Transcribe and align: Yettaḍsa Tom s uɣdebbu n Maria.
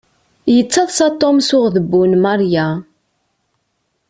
Yettaḍsa 0.55 1.07
Tom 1.19 1.37
s 1.47 1.49
uɣdebbu 1.57 2.01
n 2.11 2.13
Maria. 2.23 2.67